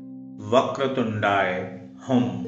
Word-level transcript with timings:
वक्रतुंडाय 0.49 1.79
हुम 2.09 2.45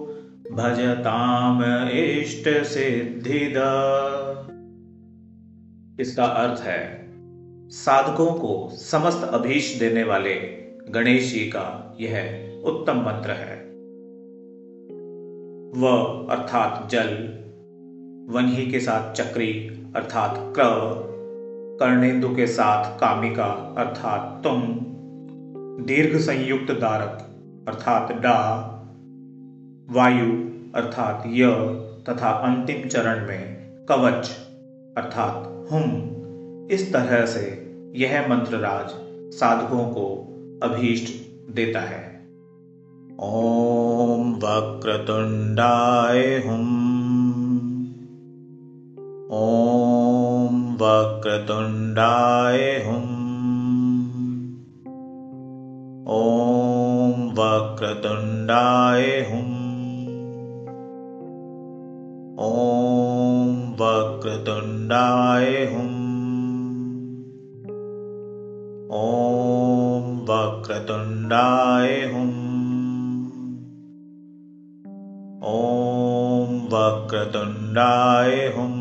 भजताम 0.52 1.90
इष्टसिद्धिद 1.90 3.54
इसका 6.00 6.26
अर्थ 6.26 6.62
है, 6.62 7.12
साधकों 7.70 8.34
को 8.34 8.70
समस्त 8.74 9.24
अभीष 9.24 9.80
देने 9.80 10.04
वाले 10.04 10.36
गणेश 10.90 11.34
जी 11.34 11.40
का 11.40 11.98
यह 12.02 12.46
उत्तम 12.66 12.98
मंत्र 12.98 13.32
है। 13.32 13.70
व 15.82 15.88
अर्थात 16.30 16.90
जल, 16.92 17.10
वन्ही 18.34 18.72
के 18.72 18.80
साथ 18.80 19.14
चक्री, 19.14 19.72
अर्थात 19.96 20.34
क्र 20.38 21.10
कर्णेन्दु 21.80 22.36
के 22.36 22.48
साथ 22.48 23.00
कामिका, 23.00 23.76
अर्थात 23.78 24.44
तुम, 24.44 24.62
दीर्घ 25.86 26.20
संयुक्त 26.20 26.72
दारक, 26.72 27.36
अर्थात 27.68 28.12
डा, 28.12 28.66
वायु, 29.90 30.32
अर्थात 30.76 31.24
य, 31.28 31.50
तथा 32.10 32.30
अंतिम 32.30 32.88
चरण 32.88 33.28
में 33.28 33.70
कवच, 33.90 34.30
अर्थात 34.98 35.59
हम 35.72 36.68
इस 36.72 36.94
तरह 36.94 37.26
से 37.26 37.42
यह 37.96 38.30
मंत्रराज 38.30 38.92
साधकों 39.34 39.78
को 39.78 40.06
अभीष्ट 40.64 41.12
देता 41.56 41.80
है। 41.80 42.28
ओम 43.20 44.36
वक्रतुंडाय 44.36 46.44
हुम 46.48 46.68
ओम 49.32 50.74
वक्रतुंडाय 50.74 52.84
हुम 52.88 53.16
ओम 56.08 57.32
वक्रतुंडाय 57.32 59.28
हुम 59.32 59.59
वक्रतुण्डाय 63.82 65.46
हु 65.66 65.84
ॐ 68.98 70.06
वक्रतुण्डाय 70.30 71.92
वक्रतुण्डायुं 72.12 72.26
ॐ 75.52 76.56
वक्रतुण्डाय 76.74 78.36
हुं 78.56 78.74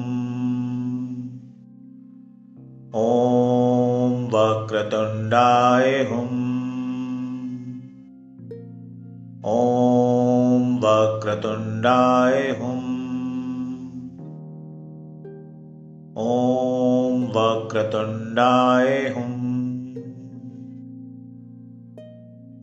ॐ 3.02 4.24
वक्रतुण्डाय 4.34 6.02
हुं 6.10 6.26
ॐ 9.56 10.74
वक्रतुण्डाय 10.84 12.50
हुं 12.60 12.77
वक्रतुण्डाय 17.68 18.92
हुम् 19.14 19.96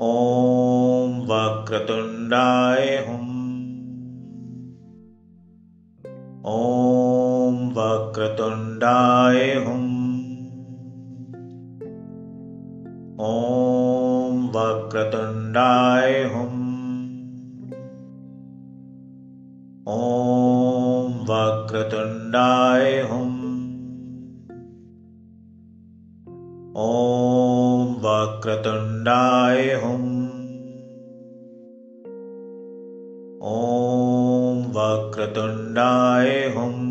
ॐ 0.05 1.11
वक्रतुण्डाय 1.29 2.88
हुम् 3.07 3.35
ॐ 6.53 7.59
वक्रतुण्डाय 7.77 9.53
हुम् 9.67 9.93
ॐ 13.29 14.41
वक्रतुण्डाय 14.57 16.23
हुम् 16.33 16.66
ॐ 19.99 21.23
वक्रतुण्डाय 21.29 23.01
हुम् 23.11 23.34
ॐ 26.84 27.91
वक्रतुण्डाय 28.03 29.62
हुम् 29.84 30.09
ॐ 33.52 34.66
वक्रतुण्डाय 34.75 36.31
हुम् 36.56 36.84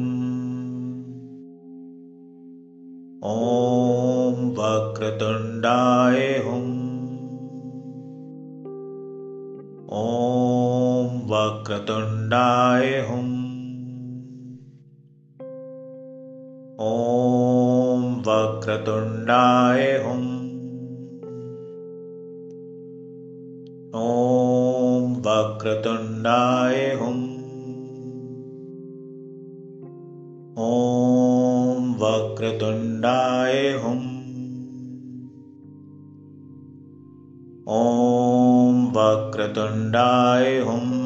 ॐ 3.33 4.49
वक्रतुण्डाय 4.59 6.26
हुम् 6.47 6.73
ॐ 10.00 11.20
वक्रतुण्डाय 11.32 13.00
हुम् 13.11 13.33
हुम्। 20.06 20.34
ॐ 23.94 25.14
वक्रतुण्डाय 25.14 26.99
हुम्। 27.00 27.25
ॐ 30.58 31.93
वक्रतुण्डाय 31.94 33.72
हुम्। 33.84 34.06
ॐ 37.69 38.87
वक्रतुण्डाय 38.90 40.58
हुम्। 40.58 41.05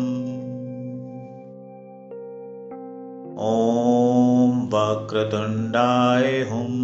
ॐ 3.38 4.66
वक्रतुण्डाय 4.66 6.42
हुम् 6.42 6.77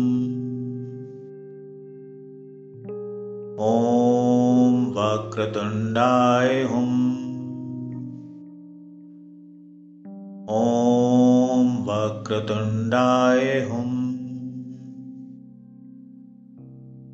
हुम्। 6.64 7.14
ॐ 10.50 11.84
वक्रतुण्डाय 11.84 13.68
हुम्। 13.70 14.14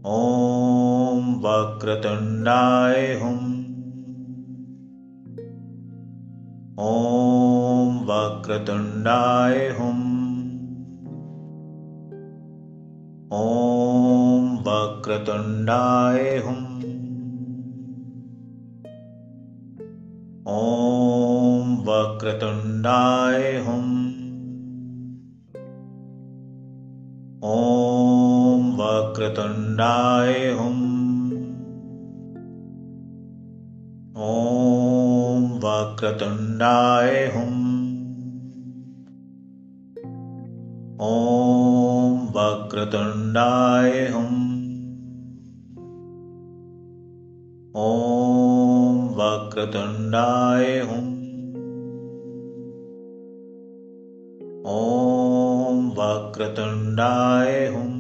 ॐ 0.07 1.35
वक्रतुण्डाय 1.35 3.21
हुम्। 3.23 3.55
ॐ 6.79 7.99
वक्रतुण्डाय 8.05 9.69
हुम्। 9.69 10.21
ॐ 13.33 14.57
वक्रतुण्डाय 14.57 16.39
हुम् 16.39 16.70
ॐ 20.51 21.67
वक्रतुण्डाय 21.87 23.43
हुम् 23.67 23.93
ॐ 27.51 28.65
वक्रतुण्डाय 28.81 30.35
हुम् 30.59 30.89
ॐ 34.31 35.47
वक्रतुण्डाय 35.65 37.15
हुम् 37.37 37.63
ॐ 41.11 42.27
वक्रतुण्डाय 42.39 44.07
हुम् 44.15 44.49
ॐ 47.77 49.07
वक्रतुण्डाय 50.13 50.79
ॐ 54.67 55.87
वक्रतुण्डाय 55.99 57.67
हुम् 57.67 57.99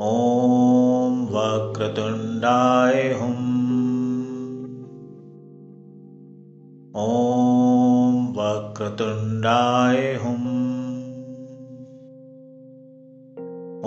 ॐ 0.00 1.20
वक्रतुण्डाय 1.34 3.12
हुम् 3.20 3.52
ॐ 6.96 8.20
वक्रतुण्डाय 8.38 10.14
हुम् 10.24 10.52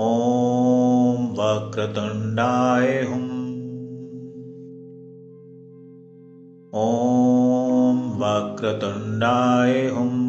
ॐ 0.07 1.33
वक्रतुण्डाय 1.39 3.01
हुम् 3.03 3.26
ॐ 6.77 7.99
वक्रतुण्डाय 8.21 9.73
हुम् 9.95 10.25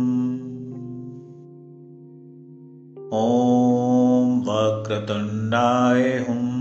ॐ 3.19 4.31
वक्रतुण्डाय 4.49 6.05
हुम् 6.29 6.55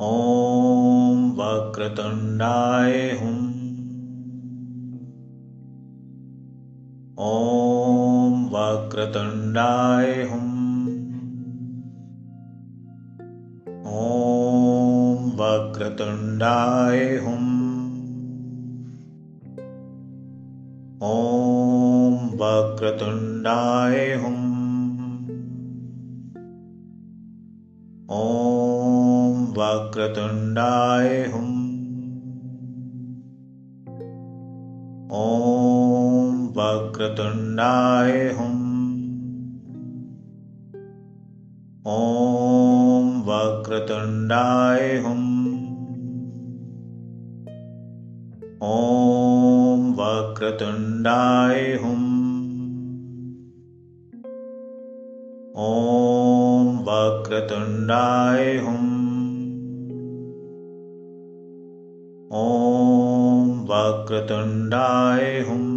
ॐ 0.00 1.34
वक्रतुण्डाय 1.38 3.18
हुम् 3.22 3.44
ॐ 7.18 8.48
वक्रतुण्डाय 8.52 10.22
हुम् 10.22 10.54
ॐ 13.86 15.30
वक्रतुण्डाय 15.40 17.16
हुम् 17.16 17.50
ॐ 21.02 22.30
वक्रतुण्डाय 22.40 24.14
हुम् 24.14 24.33
ॐ 28.12 29.36
वक्रतुण्डाय 29.56 31.08
हुम् 31.34 31.62
ॐ 35.10 36.42
वक्रतुण्डाय 36.56 38.12
हुम् 38.38 38.66
ॐ 41.94 43.08
वक्रतुण्डाय 43.28 44.96
हुम् 45.06 45.32
ॐ 48.72 49.90
वक्रतुण्डाय 50.00 51.74
हुम् 51.82 52.12
ॐ 55.56 55.93
वक्रतुण्डाय 56.86 58.56
हुम् 58.64 58.90
ॐ 62.40 63.52
वक्रतुण्डाय 63.70 65.24
हुम् 65.48 65.70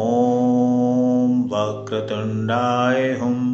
ॐ 0.00 1.36
वक्रतुण्डाय 1.52 3.12
हुम् 3.20 3.46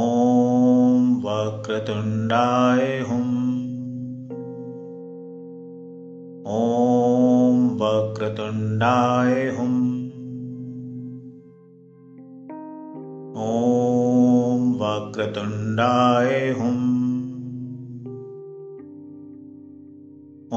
ॐ 0.00 1.08
वक्रतुण्डाय 1.24 3.00
हुम् 3.10 3.40
ॐ 6.58 7.66
वक्रतुण्डाय 7.80 9.48
हुम् 9.58 9.91
वक्रतुण्डाय 14.92 16.50
हुम् 16.50 16.88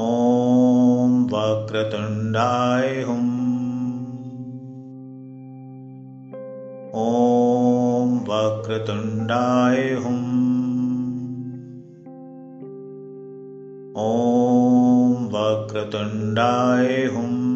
ॐ 0.02 1.14
वक्रतुण्डाय 1.32 3.02
हुम् 3.02 3.32
ॐ 7.04 8.12
वक्रतुण्डाय 8.28 9.82
हुम् 10.04 10.34
ॐ 14.04 15.24
वक्रतुण्डाय 15.36 17.04
हुम् 17.06 17.55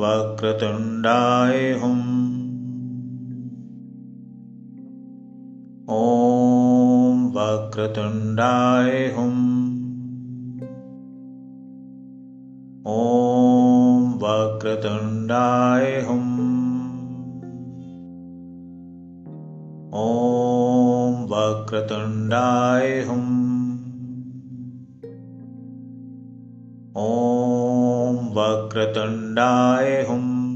वक्रतुण्डाय 0.00 1.58
हुम् 1.82 2.06
ॐ 5.96 7.24
वक्रतुण्डाय 7.36 8.92
हुम् 9.16 9.42
ॐ 12.94 14.08
वक्रतुण्डाय 14.22 16.00
हुम् 16.08 16.32
ॐ 20.04 21.22
वक्रतुण्डाय 21.34 23.00
हुम् 23.08 23.69
वक्रतुण्डाय 28.70 30.06
हुम्। 30.08 30.50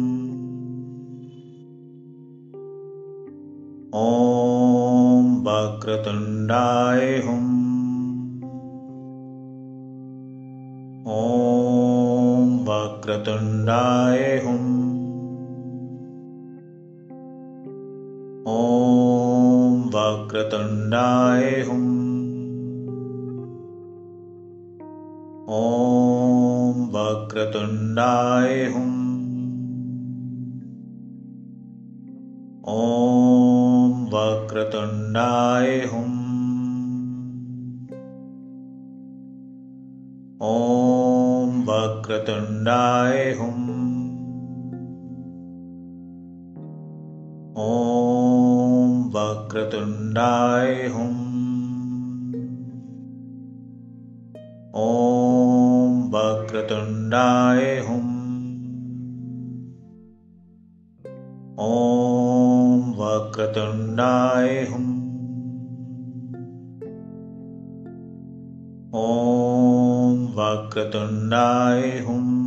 ॐ 3.93 5.25
वक्रतुण्डाय 5.47 7.03
हुम् 7.25 7.51
ॐ 11.07 12.53
वक्रतुण्डाय 12.67 14.23
हुम् 14.45 14.71
ॐ 18.55 19.81
वक्रतुण्डाय 19.95 21.61
हुम् 21.67 21.84
हुम् 27.35 28.91
ॐ 32.67 34.05
वक्रतुण्डाय 34.13 35.81
हुम् 35.93 36.13
ॐ 40.41 41.61
वक्रतुण्डाय 41.67 43.31
हुम् 43.39 43.69
ॐ 47.57 49.03
वक्रतुण्डाय 49.15 50.87
हुम् 50.87 51.23
ॐ 54.75 56.09
đại 57.09 57.79
hùng. 57.79 58.11
Ôm 61.55 62.93
vật 62.97 63.31
tượng 63.55 63.95
đại 63.95 64.65
hùng. 64.65 64.91
Ôm 68.91 70.27
vật 70.35 70.69
tượng 70.93 71.29
đại 71.29 71.99
hùng. 71.99 72.45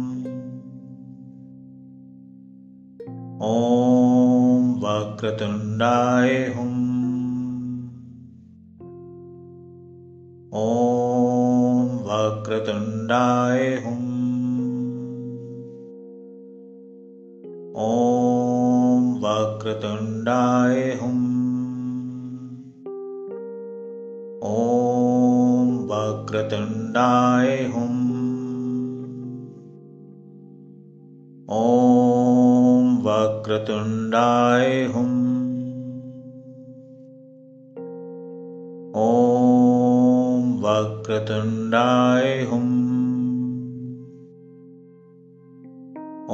ॐ 3.40 4.80
वक्रतुण्डाय 4.82 6.48
हुम् 6.56 6.78
ॐ 10.50 11.88
वक्रतुण्डाय 12.08 13.76
हुम् 13.84 14.07
वक्रतुण्डाय 19.58 20.80
हुम् 21.00 21.22
ॐ 24.48 25.70
वक्रतुण्डाय 25.90 27.50
हुम् 27.72 28.04
ॐ 31.56 32.94
वक्रतुण्डाय 33.06 34.70
हुम् 34.94 35.18
ॐ 39.06 40.52
वक्रतुण्डाय 40.66 42.40
हुम् 42.50 42.76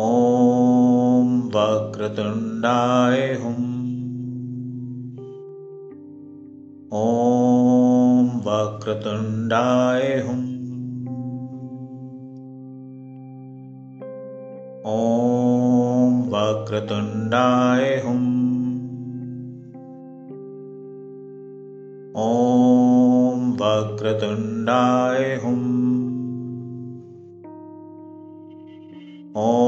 ॐ 0.04 1.35
हुम् 3.42 3.75
ॐ 6.92 8.28
वक्रतुण्डाय 8.47 10.21
हुम् 10.21 10.44
ॐ 14.87 16.23
वक्रतुण्डाय 16.33 18.02
हुम् 18.04 18.30
ॐ 22.16 23.50
वक्रतुण्डाय 23.61 25.40
हुम् 25.44 25.71
ॐ 29.37 29.63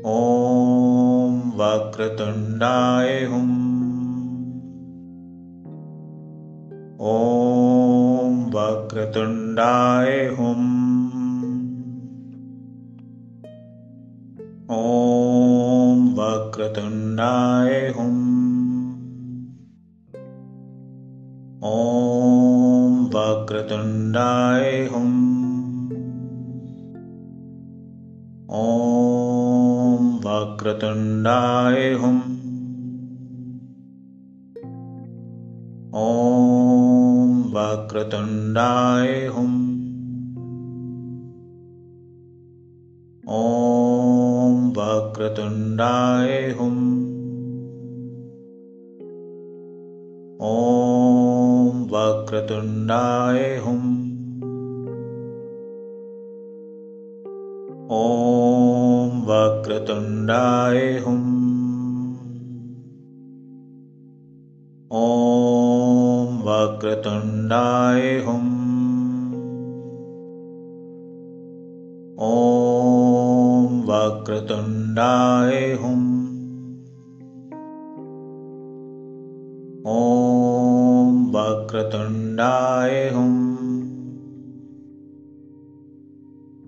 ॐ 0.05 1.51
वक्रतुण्डाय 1.57 3.25
हुम्। 3.25 3.69
ॐ 7.01 8.45
वक्रतुण्डाय 8.53 10.27
हुम् 10.27 10.78
हुम् 17.97 18.39
ॐ 21.63 23.05
वक्रतुण्डाय 23.15 24.88
हुम् 24.88 25.29
ॐ 28.49 30.19
वक्रतुण्डाय 30.25 31.93
हुम् 31.93 32.21
ॐ 35.93 37.43
वक्रतुण्डाय 37.53 39.25
हुम् 39.25 39.58
हुम् 46.59 47.09
ॐ 50.41 51.88
वक्रतुण्डाय 51.91 53.57
हुम् 53.57 54.09
ॐ 57.91 59.25
वक्रतुण्डाय 59.25 61.00
हुम् 61.05 61.27
ॐ 64.91 66.41
वक्रतुण्डाय 66.41 68.24
हुम् 68.27 68.59
ॐ 72.19 73.83
वक्रतुण्डाय 74.99 75.73
हुम् 75.81 76.07
ॐ 79.87 81.19
वक्रतुण्डाय 81.35 83.09
हुम् 83.09 83.37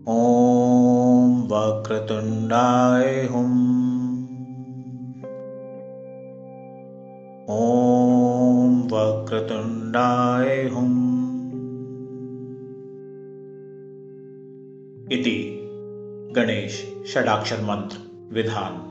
ॐ 0.08 1.34
वक्रतुण्डाय 1.52 3.10
हुम् 3.32 3.58
ॐ 7.50 8.78
वक्रतुण्डाय 8.92 10.64
हुम् 10.68 11.02
इति 15.12 15.36
गणेश 16.36 16.82
षडाक्षर 17.14 17.62
मंत्र 17.62 18.11
विधान। 18.32 18.91